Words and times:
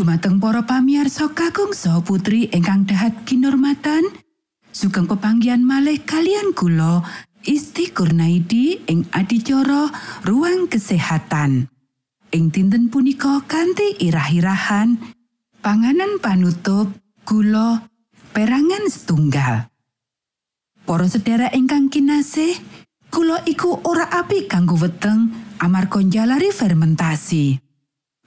dumateng 0.00 0.40
para 0.40 0.64
pamiarsa 0.64 1.28
kakung 1.36 1.76
saha 1.76 2.00
putri 2.00 2.48
ingkang 2.56 2.88
dahat 2.88 3.12
kinormatan 3.28 4.00
sugeng 4.72 5.04
pepanggian 5.04 5.60
malih 5.60 6.00
kalian 6.08 6.56
kula 6.56 7.04
Isti 7.44 7.92
Kurnaidi 7.92 8.80
ing 8.88 9.04
adicara 9.12 9.92
ruang 10.24 10.72
kesehatan. 10.72 11.68
Ing 12.32 12.48
dinten 12.48 12.88
punika 12.88 13.44
kanthi 13.44 14.00
irah-irahan 14.00 14.96
panganan 15.60 16.16
panutup 16.16 16.96
gula 17.28 17.84
perangan 18.32 18.88
setunggal. 18.88 19.68
Para 20.88 21.06
sedherek 21.12 21.52
ingkang 21.52 21.92
kinasih 21.92 22.56
kula 23.12 23.44
iku 23.44 23.84
ora 23.84 24.08
apik 24.08 24.48
kanggo 24.48 24.80
weteng 24.80 25.28
amarga 25.60 26.00
njalari 26.00 26.48
fermentasi 26.56 27.69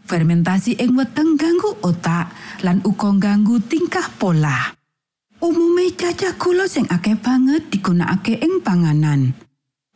fermentasi 0.08 0.80
ing 0.80 0.96
weteng 0.96 1.40
ganggu 1.40 1.76
otak 1.84 2.32
lan 2.64 2.80
uga 2.84 3.12
ganggu 3.20 3.60
tingkah 3.64 4.08
pola. 4.20 4.76
Umume 5.44 5.92
cacah 5.92 6.40
gula 6.40 6.72
sing 6.72 6.88
akeh 6.88 7.20
banget 7.20 7.68
digunakake 7.68 8.40
ing 8.40 8.64
panganan. 8.64 9.36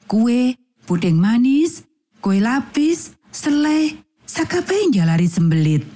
Kue 0.03 0.59
puding 0.83 1.15
manis 1.15 1.87
kue 2.19 2.43
lapis 2.43 3.15
selai 3.31 3.95
sakabeh 4.27 4.91
njalari 4.91 5.27
sembelit. 5.31 5.87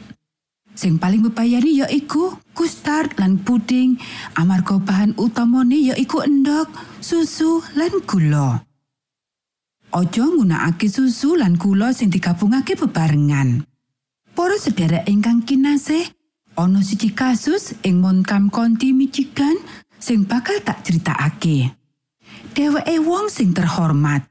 Sing 0.71 0.95
paling 0.95 1.19
bebayani 1.27 1.83
yaiku 1.83 2.31
kustard 2.55 3.19
lan 3.19 3.43
puding. 3.43 3.99
Amarga 4.39 4.79
bahan 4.79 5.19
utamane 5.19 5.75
yaiku 5.91 6.23
endok 6.23 6.71
susu 7.03 7.59
lan 7.75 7.91
gula. 8.07 8.63
Ojo 9.91 10.23
nggunakake 10.31 10.87
susu 10.87 11.35
lan 11.35 11.59
gula 11.59 11.91
sing 11.91 12.07
digabungake 12.07 12.79
bebarengan. 12.79 13.67
Para 14.31 14.55
sedherek 14.55 15.03
ingkang 15.11 15.43
kinasih, 15.43 16.07
ana 16.55 16.79
siji 16.79 17.11
kasus 17.11 17.75
ing 17.83 17.99
Montcalm 17.99 18.47
County, 18.47 18.95
Michigan 18.95 19.59
sing 19.99 20.23
bakal 20.23 20.55
tak 20.63 20.87
critakake. 20.87 21.75
Dheweke 22.55 22.95
wong 23.03 23.27
sing 23.27 23.51
terhormat. 23.51 24.23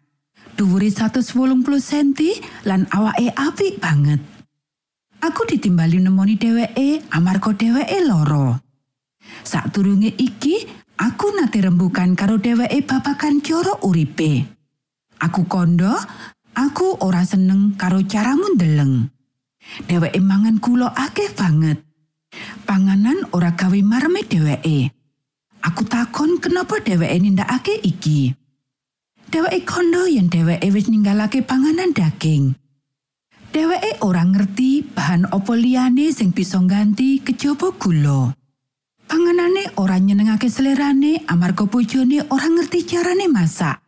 Dhuwure 0.57 0.88
180 0.88 1.25
cm 1.80 2.09
lan 2.69 2.88
awake 2.92 3.33
apik 3.33 3.80
banget. 3.80 4.21
Aku 5.21 5.45
ditimbali 5.45 6.00
nemoni 6.00 6.40
dheweke 6.40 7.04
amarga 7.12 7.52
dheweke 7.52 8.00
loro. 8.04 8.57
Sakdurunge 9.45 10.16
iki, 10.16 10.64
aku 10.97 11.37
nate 11.37 11.61
rembukan 11.61 12.16
karo 12.16 12.40
dheweke 12.40 12.88
babagan 12.88 13.45
cara 13.45 13.76
uripe. 13.85 14.49
Aku 15.21 15.45
kondo, 15.45 15.92
aku 16.57 17.04
ora 17.04 17.21
seneng 17.25 17.76
karo 17.76 18.00
caramu 18.09 18.57
ndeleng. 18.57 19.20
Dheweke 19.87 20.21
mangan 20.21 20.59
gula 20.59 20.90
akeh 20.97 21.31
banget. 21.37 21.85
Panganan 22.64 23.26
ora 23.35 23.55
gawe 23.55 23.81
marme 23.83 24.23
dheweke. 24.25 24.90
Aku 25.61 25.83
takon 25.85 26.40
kenapa 26.40 26.81
dheweke 26.81 27.17
nindakake 27.21 27.79
iki. 27.85 28.33
Dheweke 29.31 29.62
kondo 29.69 30.09
yen 30.09 30.33
dheweke 30.33 30.71
wis 30.73 30.88
ninggalake 30.88 31.45
panganan 31.45 31.93
daging. 31.93 32.57
Dheweke 33.50 33.99
ora 34.07 34.23
ngerti 34.23 34.87
bahan 34.95 35.31
opo 35.35 35.59
liyane 35.59 36.14
sing 36.14 36.31
bisa 36.31 36.62
ngganti 36.62 37.21
kejaba 37.26 37.75
gula. 37.76 38.31
Panganane 39.11 39.75
ora 39.75 39.99
nyenengake 39.99 40.47
selerane 40.47 41.26
amarga 41.26 41.67
bojone 41.67 42.31
ora 42.31 42.47
ngerti 42.47 42.87
carane 42.87 43.26
masak. 43.26 43.83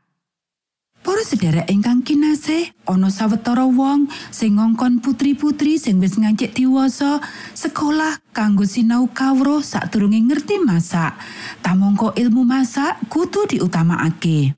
Para 1.03 1.27
sedherek 1.27 1.67
ingkang 1.67 2.07
kinasih, 2.07 2.71
ana 2.87 3.11
sawetara 3.11 3.67
wong 3.67 4.07
sing 4.31 4.55
ngongkon 4.55 5.03
putri-putri 5.03 5.75
sing 5.75 5.99
wis 5.99 6.15
ngancik 6.15 6.55
diwasa 6.55 7.19
sekolah 7.59 8.23
kanggo 8.31 8.63
sinau 8.63 9.11
kawruh 9.11 9.67
sadurunge 9.67 10.23
ngerti 10.23 10.63
masak. 10.63 11.19
Tamangka 11.59 12.15
ilmu 12.15 12.47
masak 12.47 13.03
kudu 13.11 13.51
diutamakake. 13.51 14.55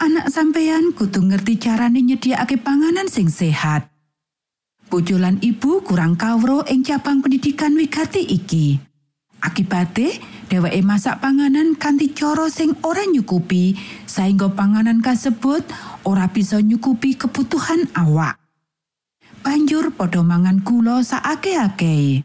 Anak 0.00 0.32
sampeyan 0.32 0.96
kudu 0.96 1.20
ngerti 1.20 1.60
carane 1.60 2.00
nyediakake 2.00 2.56
panganan 2.56 3.12
sing 3.12 3.28
sehat. 3.28 3.92
Bojo 4.88 5.20
lan 5.20 5.36
ibu 5.44 5.84
kurang 5.84 6.16
kawruh 6.16 6.64
ing 6.64 6.80
cabang 6.80 7.20
pendidikan 7.20 7.76
wigati 7.76 8.24
iki. 8.24 8.80
Akibate, 9.44 10.16
dheweke 10.48 10.80
masak 10.80 11.20
panganan 11.20 11.76
kanthi 11.76 12.16
cara 12.16 12.48
sing 12.48 12.72
ora 12.80 13.04
nyukupi 13.04 13.76
sehingga 14.08 14.48
panganan 14.56 15.04
kasebut 15.04 15.62
ora 16.08 16.26
bisa 16.32 16.58
nyukupi 16.64 17.14
kebutuhan 17.20 17.84
awak. 17.92 18.40
Banjur 19.44 19.92
padha 19.92 20.24
mangan 20.24 20.64
gula 20.64 21.04
saake-ake. 21.04 22.24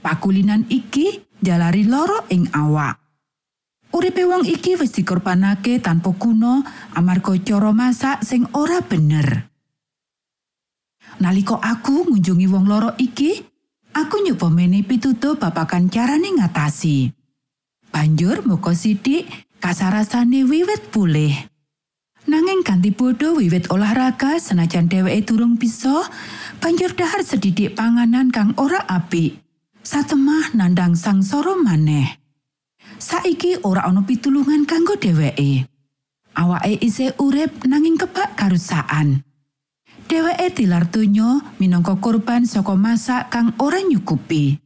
Pakulinan 0.00 0.64
iki 0.70 1.26
jalari 1.42 1.84
loro 1.84 2.24
ing 2.30 2.48
awak. 2.54 3.02
Uripe 3.94 4.26
wong 4.26 4.42
iki 4.46 4.74
wis 4.78 4.90
dikorbanake 4.94 5.78
tanpa 5.78 6.10
guna 6.14 6.62
amarga 6.98 7.34
cara 7.42 7.70
masak 7.70 8.22
sing 8.22 8.46
ora 8.54 8.82
bener. 8.82 9.50
Nalika 11.22 11.62
aku 11.62 12.10
ngunjungi 12.10 12.50
wong 12.50 12.66
loro 12.66 12.90
iki, 12.98 13.38
aku 13.94 14.26
nyoba 14.26 14.50
mene 14.50 14.82
pitutuh 14.82 15.38
babakan 15.38 15.86
carane 15.86 16.26
ngatasi. 16.34 17.23
Banjur 17.94 18.42
muka 18.42 18.74
sidik 18.74 19.22
kasarasane 19.62 20.42
wiwit 20.42 20.90
pulih. 20.90 21.30
Nanging 22.26 22.66
kanthi 22.66 22.90
bodho 22.90 23.38
wiwit 23.38 23.70
olahraga 23.70 24.34
senajan 24.42 24.90
dheweke 24.90 25.30
durung 25.30 25.54
bisa, 25.54 26.02
banjur 26.58 26.90
dahar 26.98 27.22
sedidik 27.22 27.78
panganan 27.78 28.34
kang 28.34 28.50
ora 28.58 28.82
apik. 28.90 29.38
Satemah 29.86 30.58
nandang 30.58 30.98
sangsara 30.98 31.54
maneh. 31.54 32.18
Saiki 32.98 33.62
ora 33.62 33.86
ana 33.86 34.02
pitulungan 34.02 34.66
kanggo 34.66 34.98
dheweke. 34.98 35.70
Awake 36.34 36.82
isih 36.82 37.14
urip 37.22 37.62
nanging 37.62 37.94
kebak 37.94 38.34
karusaan. 38.34 39.22
Dheweke 40.10 40.50
tilar 40.50 40.90
donya 40.90 41.46
minangka 41.62 41.94
korban 42.02 42.42
saka 42.42 42.74
masak 42.74 43.30
kang 43.30 43.54
ora 43.62 43.78
nyukupi. 43.86 44.63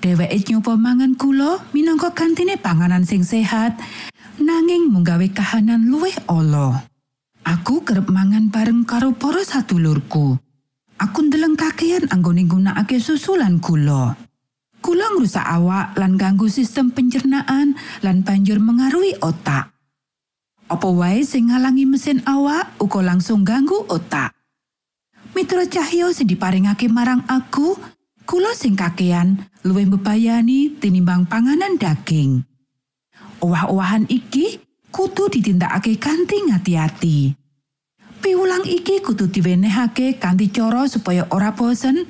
Dheweke 0.00 0.48
nyoba 0.48 0.80
mangan 0.80 1.12
gula 1.12 1.60
minangka 1.76 2.08
gantine 2.16 2.56
panganan 2.56 3.04
sing 3.04 3.20
sehat, 3.20 3.76
nanging 4.40 4.88
munggawe 4.88 5.28
kahanan 5.28 5.92
luwih 5.92 6.16
ala. 6.24 6.88
Aku 7.44 7.84
kerep 7.84 8.08
mangan 8.08 8.48
bareng 8.48 8.88
karo 8.88 9.12
para 9.12 9.44
sadulurku. 9.44 10.40
Aku 10.96 11.18
ndeleng 11.20 11.52
kakean 11.52 12.08
anggone 12.08 12.48
nggunakake 12.48 12.96
susu 12.96 13.36
lan 13.36 13.60
gula. 13.60 14.16
Gula 14.80 15.04
ngrusak 15.12 15.44
awak 15.44 15.92
lan 16.00 16.16
ganggu 16.16 16.48
sistem 16.48 16.88
pencernaan 16.88 17.76
lan 18.00 18.24
banjur 18.24 18.56
mengaruhi 18.56 19.20
otak. 19.20 19.68
Apa 20.72 20.88
wae 20.88 21.20
sing 21.28 21.52
ngalangi 21.52 21.84
mesin 21.84 22.24
awak 22.24 22.72
uga 22.80 23.04
langsung 23.04 23.44
ganggu 23.44 23.84
otak. 23.92 24.32
Mitra 25.36 25.68
cahya 25.68 26.08
sing 26.16 26.24
diparingake 26.24 26.88
marang 26.88 27.20
aku, 27.28 27.76
kula 28.24 28.56
sing 28.56 28.72
kakean 28.72 29.44
luwih 29.60 29.84
bebayani 29.92 30.80
tinimbang 30.80 31.28
panganan 31.28 31.76
daging. 31.76 32.44
Owah-owahan 33.44 34.08
iki 34.08 34.60
kudu 34.92 35.28
ditindakake 35.32 35.96
kanthi 36.00 36.48
ngati-ati. 36.48 37.18
Piwulang 38.20 38.64
iki 38.68 39.00
kudu 39.00 39.32
diwenehake 39.32 40.20
kanthi 40.20 40.52
cara 40.52 40.84
supaya 40.88 41.24
ora 41.32 41.52
bosen 41.56 42.04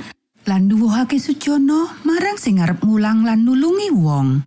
lan 0.46 0.66
nuwuhake 0.66 1.22
sujono 1.22 2.02
marang 2.02 2.34
sing 2.34 2.58
arep 2.58 2.82
mulang 2.82 3.22
lan 3.22 3.46
nulungi 3.46 3.94
wong. 3.94 4.42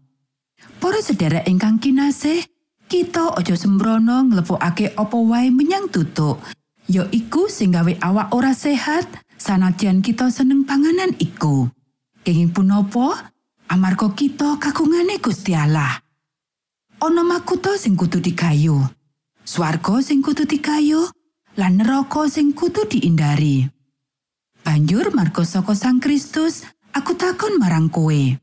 Para 0.83 0.99
sedherek 0.99 1.47
ingkang 1.47 1.79
kinasih, 1.79 2.43
kita 2.91 3.31
aja 3.39 3.55
sembrono 3.55 4.27
nglepokake 4.27 4.95
apa 4.99 5.15
wae 5.15 5.47
menyang 5.47 5.87
tutuk. 5.87 6.43
Ya 6.91 7.07
iku 7.15 7.47
sing 7.47 7.71
gawe 7.71 7.95
awak 8.03 8.35
ora 8.35 8.51
sehat, 8.51 9.07
sanajan 9.39 10.03
kita 10.03 10.27
seneng 10.27 10.67
panganan 10.67 11.15
iku. 11.15 11.71
Kenging 12.23 12.55
punapa? 12.55 13.31
Amarga 13.67 14.07
kita 14.15 14.55
kagungane 14.59 15.19
Gusti 15.19 15.51
Allah. 15.51 16.03
ana 17.03 17.19
makuta 17.19 17.75
sing 17.75 17.99
kudu 17.99 18.23
digayu 18.23 18.79
swarga 19.43 19.99
sing 19.99 20.23
kudu 20.23 20.47
digayu 20.47 21.03
lan 21.59 21.83
neraka 21.83 22.31
sing 22.31 22.55
kudu 22.55 22.87
diindari 22.87 23.67
banjur 24.63 25.11
marga 25.11 25.43
saka 25.43 25.75
sang 25.75 25.99
Kristus 25.99 26.63
aku 26.95 27.19
takon 27.19 27.59
marang 27.59 27.91
kowe 27.91 28.39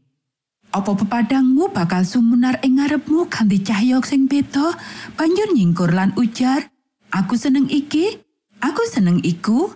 Apa 0.71 0.95
pepadangmu 0.95 1.75
bakal 1.75 2.07
sumunar 2.07 2.63
ing 2.63 2.79
ngarepmu 2.79 3.27
kanthi 3.27 3.59
cahya 3.59 3.99
sing 4.07 4.31
beda 4.31 4.77
banjur 5.19 5.51
nyingkur 5.51 5.91
lan 5.91 6.15
ujar 6.15 6.71
Aku 7.11 7.35
seneng 7.35 7.67
iki 7.67 8.23
aku 8.63 8.87
seneng 8.87 9.19
iku 9.27 9.75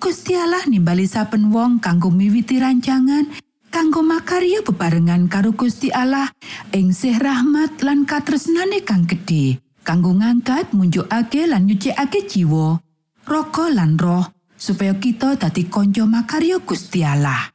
Gusti 0.00 0.32
Allah 0.32 0.64
nimbali 0.64 1.04
saben 1.04 1.52
wong 1.52 1.76
kanggo 1.76 2.08
miwiti 2.08 2.56
rancangan 2.56 3.28
kanggo 3.68 4.00
makarya 4.00 4.64
bebarengan 4.64 5.28
karo 5.28 5.52
Gusti 5.52 5.92
Allah 5.92 6.32
ing 6.72 6.96
sih 6.96 7.12
rahmat 7.20 7.84
lan 7.84 8.08
katresnane 8.08 8.80
kang 8.80 9.04
gedhe 9.04 9.60
kanggo 9.84 10.16
ngangkat 10.16 10.72
munjukake 10.72 11.44
lan 11.44 11.68
nyucikake 11.68 12.24
jiwa 12.24 12.80
raga 13.28 13.68
lan 13.68 14.00
roh 14.00 14.24
supaya 14.56 14.96
kita 14.96 15.36
dadi 15.36 15.68
kanca 15.68 16.08
makarya 16.08 16.56
Gusti 16.64 17.04
Allah. 17.04 17.52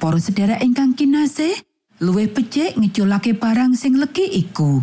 Para 0.00 0.16
sedherek 0.16 0.64
ingkang 0.64 0.96
kinasih, 0.96 1.52
luwih 2.00 2.32
becik 2.32 2.80
ngeculake 2.80 3.36
barang 3.36 3.76
sing 3.76 4.00
legi 4.00 4.24
iku. 4.40 4.80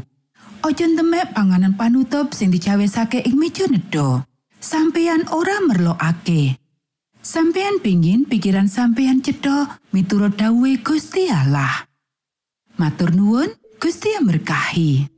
Aja 0.61 0.85
temek 0.85 1.33
panganan 1.33 1.73
panutup 1.73 2.37
sing 2.37 2.53
dicawesake 2.53 3.25
ing 3.25 3.41
meja 3.41 3.65
nedha. 3.65 4.21
Sampeyan 4.61 5.25
ora 5.33 5.57
merlokake. 5.57 6.53
Sampeyan 7.17 7.81
pingin 7.81 8.29
pikiran 8.29 8.69
sampeyan 8.69 9.17
cedha 9.25 9.81
miturut 9.89 10.37
dawuhe 10.37 10.77
Gusti 10.85 11.33
Allah. 11.33 11.89
Matur 12.77 13.09
nuwun, 13.09 13.49
Gusti 13.81 14.13
berkahi. 14.21 15.09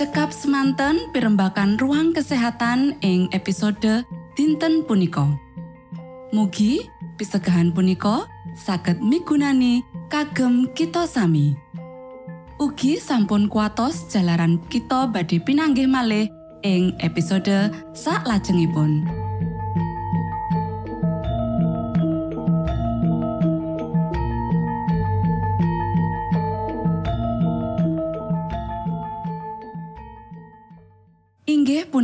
Cekap 0.00 0.32
semanten 0.32 1.04
pimbakan 1.12 1.76
ruang 1.76 2.16
kesehatan 2.16 2.96
ing 3.04 3.28
episode 3.36 4.08
dinten 4.36 4.84
punika. 4.88 5.28
Mugi 6.32 6.88
pisegahan 7.20 7.72
punika 7.76 8.24
saged 8.56 9.00
migunani 9.04 9.84
kagem 10.08 10.72
kita 10.72 11.04
sami. 11.04 11.56
Ugi 12.56 12.96
sampun 12.96 13.50
kuatos 13.50 14.08
jalaran 14.08 14.62
kita 14.72 15.10
badhe 15.10 15.42
pinanggih 15.42 15.90
malih 15.90 16.30
ing 16.64 16.94
episode 17.02 17.74
sak 17.92 18.22
lajengipun. 18.24 19.21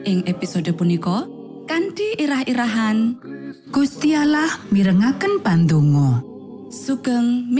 Ing 0.00 0.24
episode 0.24 0.72
punika 0.72 1.28
kanthi 1.68 2.16
irah-irahan 2.16 3.20
Gusti 3.68 4.16
Allah 4.16 4.48
mirengaken 4.72 5.44
pandonga. 5.44 6.30
sugeng 6.70 7.50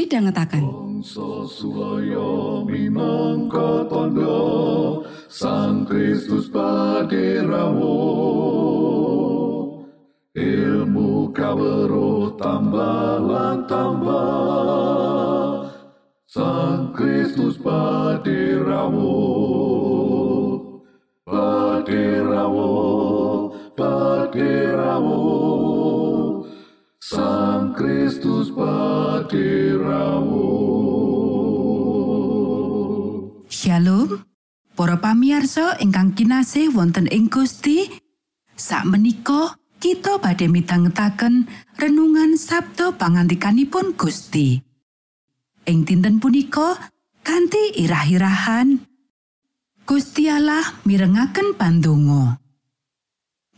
minangka 2.64 3.82
tondo 3.90 5.02
Sang 5.26 5.82
Kristus 5.82 6.46
paderamu 6.46 7.98
Ilmu 10.30 11.34
kawero 11.34 12.38
tambah 12.38 13.18
tambah 13.66 15.66
Sang 16.30 16.94
Kristus 16.94 17.58
paderamu 17.58 19.09
Sang 27.10 27.74
Kristus 27.74 28.54
paderamu 28.54 30.46
Shalom. 33.50 34.22
Para 34.78 35.02
pamirsa 35.02 35.74
ingkang 35.82 36.14
kinasih 36.14 36.70
wonten 36.70 37.10
ing 37.10 37.26
Gusti, 37.26 37.90
sakmenika 38.54 39.58
kita 39.82 40.22
badhe 40.22 40.46
midhangetaken 40.46 41.50
renungan 41.82 42.38
Sabda 42.38 42.94
pangantikanipun 42.94 43.98
Gusti. 43.98 44.62
Ing 45.66 45.82
dinten 45.82 46.22
punika 46.22 46.78
kanthi 47.26 47.74
irah-irahan 47.74 48.86
Gusti 49.82 50.30
Allah 50.30 50.78
mirengaken 50.86 51.58
pandonga. 51.58 52.38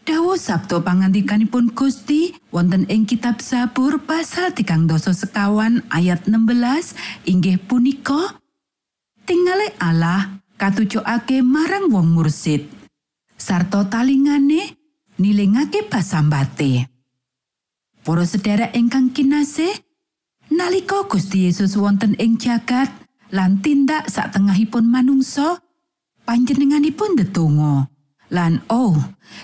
Dawa 0.02 0.34
Sabda 0.34 0.82
pangantikanipun 0.82 1.70
Gusti 1.78 2.34
wonten 2.50 2.90
ing 2.90 3.06
kitab 3.06 3.38
Sabur 3.38 4.02
pasal 4.02 4.50
tigang 4.50 4.90
doso 4.90 5.14
sekawan 5.14 5.86
ayat 5.94 6.26
16 6.26 7.30
inggih 7.30 7.62
punika 7.62 8.42
Tingale 9.22 9.70
Allah 9.78 10.42
katujokake 10.58 11.46
marang 11.46 11.86
wong 11.94 12.18
mursid. 12.18 12.66
Sarta 13.38 13.86
talingane 13.86 14.74
nilingake 15.22 15.86
pasambate. 15.86 16.90
Para 18.02 18.26
sedherek 18.26 18.74
ingkang 18.74 19.14
kinasih, 19.14 19.70
nalika 20.50 21.06
Gusti 21.06 21.46
Yesus 21.46 21.78
wonten 21.78 22.18
ing 22.18 22.42
jagat 22.42 22.90
lan 23.30 23.62
tindak 23.62 24.10
satengahipun 24.10 24.82
manungsa, 24.82 25.62
panjenenganipun 26.26 27.14
ndedonga. 27.14 27.91
Lan 28.32 28.64
oh, 28.72 28.96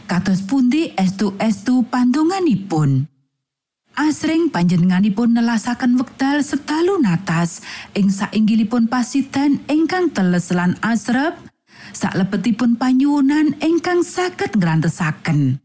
kados 0.08 0.40
pundi 0.48 0.96
estu-estu 0.96 1.84
pandonganipun. 1.92 3.04
Asring 3.92 4.48
panjenenganipun 4.48 5.36
nelasaken 5.36 6.00
wekdal 6.00 6.40
setalu 6.40 6.96
natas 6.96 7.60
ing 7.92 8.08
sainggilipun 8.08 8.88
pasiden 8.88 9.60
ingkang 9.68 10.08
teles 10.16 10.48
lan 10.56 10.80
asrep 10.80 11.36
saklebetipun 11.92 12.80
panyuwunan 12.80 13.60
ingkang 13.60 14.00
saged 14.00 14.56
ngrantesaken. 14.56 15.60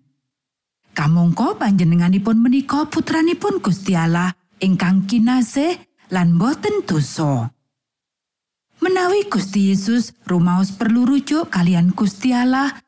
Kamangka 0.92 1.56
panjenenganipun 1.56 2.44
menika 2.44 2.92
putranipun 2.92 3.64
Gusti 3.64 3.96
Allah 3.96 4.36
ingkang 4.60 5.08
kinasih 5.08 5.80
lan 6.12 6.36
boten 6.36 6.84
dosa. 6.84 7.56
Menawi 8.84 9.32
Gusti 9.32 9.72
Yesus 9.72 10.12
rumaos 10.28 10.76
perlu 10.76 11.08
rujuk 11.08 11.48
kalian 11.48 11.96
Gusti 11.96 12.36
Allah 12.36 12.84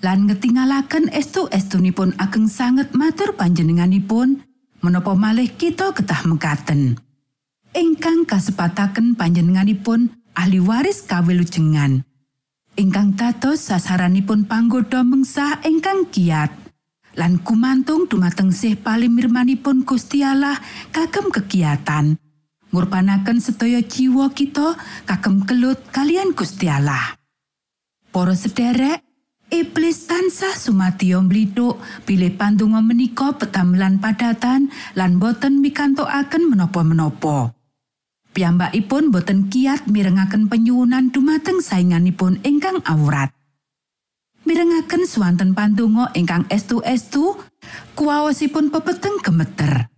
lan 0.00 0.26
ngetingalaken 0.26 1.12
estu-estunipun 1.12 2.18
ageng 2.18 2.50
sanget 2.50 2.90
matur 2.96 3.36
panjenenganipun 3.36 4.42
menapa 4.84 5.14
malih 5.14 5.48
kita 5.48 5.94
ketah 5.94 6.26
mekaten. 6.26 6.98
Ingkang 7.74 8.28
kasepataken 8.28 9.18
panjenenganipun 9.18 10.12
ahli 10.34 10.58
waris 10.62 11.02
kawilujengan. 11.06 12.06
Ingkang 12.74 13.14
dados 13.14 13.70
sasaranipun 13.70 14.50
panggoda 14.50 15.06
mengsah 15.06 15.62
ingkang 15.62 16.10
kiat. 16.10 16.50
Lan 17.14 17.38
kumantung 17.46 18.10
dumateng 18.10 18.50
sih 18.50 18.74
palimirmanipun 18.74 19.86
Gusti 19.86 20.26
Allah 20.26 20.58
kagem 20.90 21.30
kegiatan. 21.30 22.18
Ngurbanaken 22.74 23.38
sedaya 23.38 23.78
jiwa 23.86 24.34
kita 24.34 24.74
kagem 25.06 25.46
kelut 25.46 25.78
kalian 25.94 26.34
Gusti 26.34 26.66
Allah. 26.66 27.14
Para 28.10 28.34
sederek, 28.34 29.06
Iblis 29.52 30.08
tansah 30.08 30.56
sumatiyo 30.56 31.20
mblithuk 31.20 31.76
bilih 32.08 32.32
pandonga 32.32 32.80
menika 32.80 33.36
petamelan 33.36 34.00
padatan 34.00 34.72
lan 34.96 35.20
boten 35.20 35.60
mikantokaken 35.60 36.48
menapa-menapa. 36.48 37.52
Piyambakipun 38.34 39.12
boten 39.14 39.52
kiat 39.52 39.86
mirengaken 39.86 40.48
penyuwunan 40.50 41.12
dumateng 41.12 41.60
sainganipun 41.60 42.40
ingkang 42.42 42.82
awrat. 42.88 43.30
Mirengaken 44.44 45.06
swanten 45.06 45.54
pandonga 45.54 46.10
ingkang 46.18 46.44
estu-estu, 46.50 47.38
kuwaosipun 47.94 48.68
pepeteng 48.74 49.22
gemeter. 49.22 49.88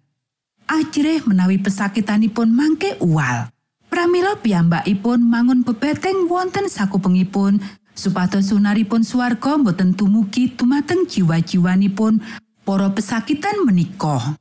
Ajrih 0.67 1.23
menawi 1.25 1.63
pesakitanipun 1.63 2.51
mangke 2.51 2.99
uwal. 2.99 3.51
Pramila 3.87 4.37
piyambakipun 4.37 5.23
mangun 5.23 5.63
bebeteng 5.65 6.27
wonten 6.27 6.69
sakupengipun 6.69 7.63
supados 7.97 8.53
sunaripun 8.53 9.03
swarga 9.03 9.57
boten 9.57 9.97
tumugi 9.97 10.53
dumateng 10.53 11.09
jiwa-jiwanipun 11.09 12.21
para 12.63 12.93
pesakitan 12.93 13.65
menika. 13.65 14.37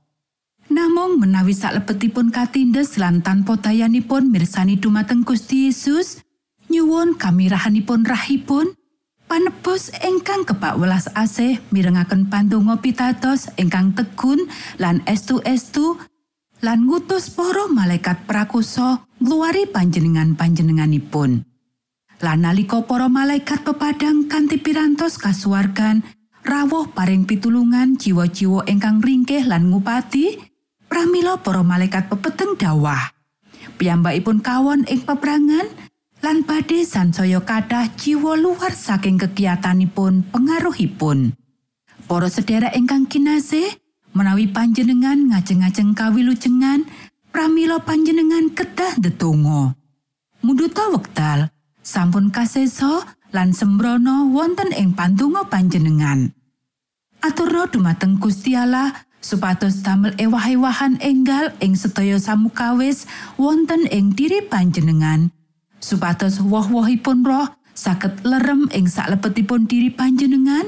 Namung 0.68 1.24
menawi 1.24 1.56
salebetipun 1.56 2.36
katindes 2.36 3.00
lan 3.00 3.24
tanpa 3.24 3.56
dayanipun 3.56 4.28
mirsani 4.28 4.76
dumateng 4.76 5.24
Gusti 5.24 5.72
Yesus, 5.72 6.20
nyuwun 6.68 7.16
kamirahanipun 7.16 8.04
rahipun, 8.04 8.76
panebus 9.32 9.94
ingkang 10.04 10.44
kebak 10.44 10.76
welas 10.76 11.08
asih 11.16 11.62
mirengaken 11.70 12.28
pandonga 12.28 12.82
pitados 12.82 13.48
ingkang 13.56 13.94
tegun 13.94 14.50
lan 14.82 15.06
estu-estu 15.06 16.02
lan 16.66 16.90
ngutus 16.90 17.30
para 17.30 17.70
malaikat 17.70 18.26
prakusa 18.26 19.06
ngluwari 19.22 19.70
panjenengan-panjenenganipun. 19.70 21.55
Lan 22.24 22.48
nalika 22.48 22.80
para 22.88 23.12
malaikat 23.12 23.68
pepadang 23.68 24.32
kanthi 24.32 24.56
pirantos 24.56 25.20
kasuwargan 25.20 26.00
rawuh 26.46 26.94
paring 26.94 27.26
pitulungan 27.26 27.98
jiwa-jiwa 27.98 28.70
ingkang 28.70 29.02
ringkih 29.02 29.44
lan 29.50 29.74
ngupati, 29.74 30.38
pramila 30.88 31.42
para 31.42 31.66
malaikat 31.66 32.08
pepeteng 32.08 32.56
dawah. 32.56 33.12
Piyambakipun 33.76 34.40
kawon 34.40 34.88
ing 34.88 35.04
peperangan 35.04 35.68
lan 36.24 36.48
badhe 36.48 36.88
sansaya 36.88 37.44
kathah 37.44 37.92
jiwa 38.00 38.40
luar 38.40 38.72
saking 38.72 39.20
kegiatanipun 39.20 40.32
pengaruhipun. 40.32 41.36
Para 42.06 42.30
sedherek 42.30 42.78
ingkang 42.78 43.10
kinasih, 43.10 43.66
menawi 44.14 44.48
panjenengan 44.48 45.34
ngajeng-ajeng 45.34 45.98
kawilujengan, 45.98 46.86
pramila 47.34 47.82
panjenengan 47.82 48.54
kedah 48.54 49.02
ndedonga. 49.02 49.74
Munduta 50.46 50.94
wekdal, 50.94 51.50
sampun 51.86 52.34
kasesa 52.34 53.06
lan 53.30 53.54
sembrono 53.54 54.34
wonten 54.34 54.74
ing 54.74 54.98
pandonga 54.98 55.46
panjenengan. 55.46 56.34
Aturna 57.22 57.70
dumateng 57.70 58.18
Gusti 58.18 58.58
Allah 58.58 59.06
supados 59.22 59.86
damel 59.86 60.18
ewah-ewahan 60.18 60.98
enggal 61.06 61.54
ing 61.62 61.78
sedaya 61.78 62.18
samukawis 62.18 63.06
wonten 63.38 63.86
ing 63.94 64.18
diri 64.18 64.42
panjenengan. 64.42 65.30
Supados 65.78 66.42
woh-wohipun 66.42 67.22
roh 67.22 67.54
saged 67.78 68.26
lerem 68.26 68.66
ing 68.74 68.90
saklebetipun 68.90 69.70
diri 69.70 69.94
panjenengan 69.94 70.66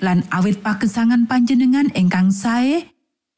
lan 0.00 0.24
awit 0.32 0.64
pagesangan 0.64 1.28
panjenengan 1.28 1.92
ingkang 1.92 2.32
sae, 2.32 2.88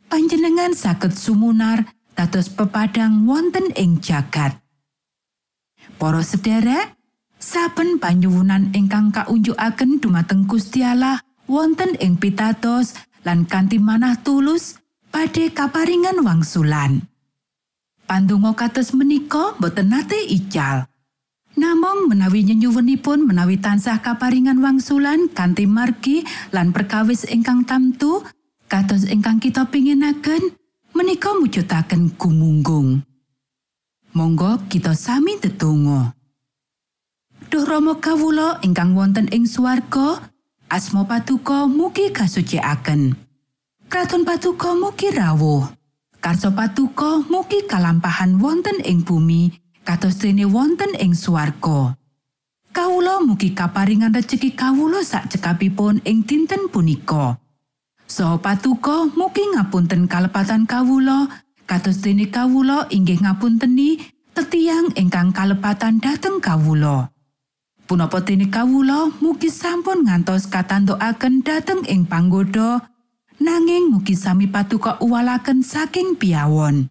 panjenengan 0.09 0.73
saged 0.73 1.13
sumunar 1.15 1.87
dados 2.17 2.49
pepadang 2.49 3.29
wonten 3.29 3.71
ing 3.77 4.01
jagat. 4.01 4.57
Para 5.97 6.21
sederek, 6.21 6.96
Saben 7.37 8.01
panyuwunan 8.01 8.73
ingkang 8.73 9.13
kaunjukaken 9.13 10.01
dumateng 10.01 10.49
Gusti 10.49 10.81
Allah 10.81 11.21
wonten 11.45 11.93
ing 12.01 12.17
pitados 12.17 12.97
lan 13.29 13.45
kanthi 13.45 13.77
manah 13.77 14.17
tulus 14.25 14.81
badhe 15.13 15.53
kaparingan 15.53 16.25
wangsulan. 16.25 17.05
Pandonga 18.09 18.57
kados 18.57 18.97
menika 18.97 19.53
boten 19.61 19.93
nate 19.93 20.17
ical. 20.33 20.89
Namung 21.57 22.09
menawi 22.09 22.45
nyenyuwunipun 22.49 23.29
menawi 23.29 23.61
tansah 23.61 24.01
kaparingan 24.01 24.61
wangsulan 24.61 25.29
kanthi 25.33 25.69
margi 25.69 26.25
lan 26.57 26.73
perkawis 26.73 27.29
ingkang 27.29 27.69
tamtu 27.69 28.25
kados 28.69 29.05
ingkang 29.09 29.41
kita 29.41 29.69
pinginaken 29.69 30.57
menika 30.97 31.37
mujudaken 31.37 32.17
gumunggung. 32.17 33.05
Monggo 34.17 34.65
kita 34.73 34.97
sami 34.97 35.37
tetunggo. 35.37 36.16
Duh 37.47 37.63
Rama 37.63 38.03
kawula 38.03 38.59
ingkang 38.67 38.99
wonten 38.99 39.31
ing 39.31 39.47
swarga, 39.47 40.19
asma 40.67 41.07
patuko 41.07 41.71
mugi 41.71 42.11
kasucikaken. 42.11 43.15
Kraton 43.87 44.27
patuko 44.27 44.75
mugi 44.75 45.15
rawuh. 45.15 45.63
Karso 46.19 46.51
patuko 46.51 47.23
mugi 47.31 47.63
kalampahan 47.71 48.43
wonten 48.43 48.83
ing 48.83 49.07
bumi 49.07 49.55
kados 49.87 50.19
dene 50.19 50.43
wonten 50.43 50.99
ing 50.99 51.15
swarga. 51.15 51.95
Kawula 52.75 53.23
mugi 53.23 53.55
kaparingan 53.55 54.11
rejeki 54.11 54.59
kawula 54.59 55.07
sak 55.07 55.31
cekapipun 55.31 56.03
ing 56.03 56.27
dinten 56.27 56.67
punika. 56.67 57.39
Saha 58.11 58.43
patuko 58.43 59.07
mugi 59.15 59.47
ngapunten 59.55 60.11
kalepatan 60.11 60.67
kawula 60.67 61.31
kados 61.63 62.03
dene 62.03 62.27
kawula 62.27 62.91
inggih 62.91 63.23
ngapunteni 63.23 64.03
tetiang 64.35 64.91
ingkang 64.99 65.31
kalepatan 65.31 66.03
dhateng 66.03 66.43
kawula. 66.43 67.15
Punapa 67.87 68.19
dene 68.19 68.51
kawula 68.51 69.15
mugi 69.23 69.47
sampun 69.47 70.11
ngantos 70.11 70.51
katantokaken 70.51 71.47
dhateng 71.47 71.87
ing 71.87 72.03
panggoda 72.03 72.83
nanging 73.39 73.95
mugi 73.95 74.19
sami 74.19 74.51
patuko 74.51 74.99
uwalaken 74.99 75.63
saking 75.63 76.19
piawon. 76.19 76.91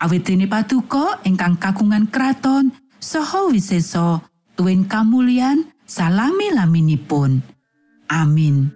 Awit 0.00 0.24
dene 0.24 0.48
patuko 0.48 1.20
ingkang 1.24 1.60
kagungan 1.60 2.08
kraton 2.08 2.72
saha 2.96 3.48
wisesa 3.52 4.24
tuwin 4.56 4.88
kamulyan 4.88 5.68
salami 5.84 6.52
laminipun. 6.52 7.44
Amin. 8.08 8.75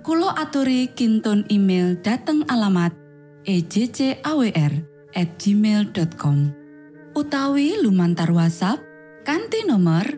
Kulo 0.00 0.32
aturi 0.32 0.88
kinton 0.96 1.44
email 1.52 1.92
dateng 2.00 2.40
alamat 2.48 2.96
ejcawr 3.44 4.72
at 5.12 5.28
gmail.com 5.36 6.38
utawi 7.12 7.76
lumantar 7.84 8.32
WhatsApp 8.32 8.80
kanti 9.28 9.68
nomor 9.68 10.08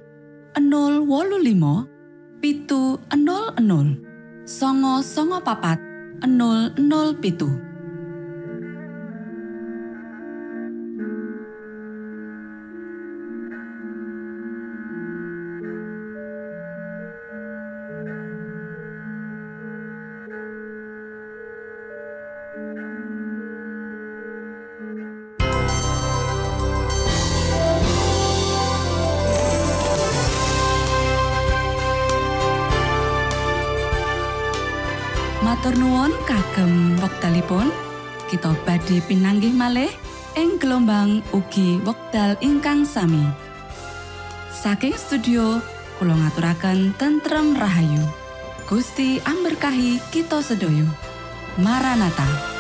025 0.55 2.39
pitu 2.39 3.03
00 3.11 4.47
songo 4.47 5.03
songo 5.03 5.43
papat 5.43 5.83
00 6.23 6.79
pitu 7.19 7.51
pinanggih 39.13 39.53
malih 39.53 39.93
ing 40.41 40.57
gelombang 40.57 41.21
ugi 41.37 41.77
wekdal 41.85 42.33
ingkang 42.41 42.89
sami. 42.89 43.21
Saking 44.49 44.97
studio 44.97 45.61
kula 46.01 46.17
ngaturaken 46.17 46.97
tentrem 46.97 47.53
rahayu. 47.53 48.01
Gusti 48.65 49.21
amberkahi 49.21 50.01
kita 50.09 50.41
sedaya. 50.41 50.89
Maranatha. 51.61 52.52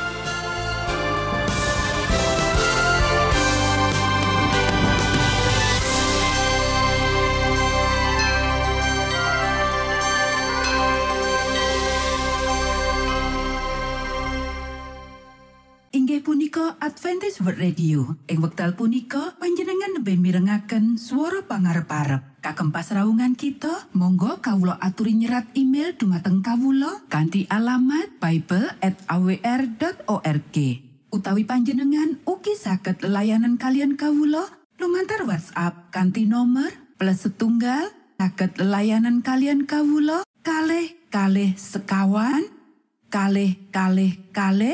World 17.42 17.58
Radio. 17.58 18.14
Ing 18.30 18.38
wekdal 18.38 18.78
punika 18.78 19.34
panjenengan 19.42 19.98
lebih 19.98 20.14
mirengaken 20.14 20.94
swara 20.94 21.42
pangarep-arep. 21.42 22.38
Kagem 22.38 22.70
pasraungan 22.70 23.34
kita, 23.34 23.90
monggo 23.98 24.38
kawula 24.38 24.78
aturi 24.78 25.18
nyerat 25.18 25.50
email 25.58 25.90
dumateng 25.98 26.38
kawula 26.38 27.02
kanthi 27.10 27.50
alamat 27.50 28.14
bible@awr.org. 28.22 30.56
Utawi 31.10 31.42
panjenengan 31.42 32.22
ugi 32.22 32.54
saged 32.54 33.02
layanan 33.02 33.58
kalian 33.58 33.98
kawula 33.98 34.46
lumantar 34.78 35.26
WhatsApp 35.26 35.90
kanthi 35.90 36.30
nomor 36.30 36.70
plus 36.94 37.26
setunggal 37.26 37.90
saged 38.22 38.54
layanan 38.62 39.18
kalian 39.18 39.66
kawula 39.66 40.22
kalih 40.46 40.94
kalih 41.10 41.58
sekawan 41.58 42.46
kalih 43.10 43.58
kalih 43.74 44.14
kalih 44.30 44.70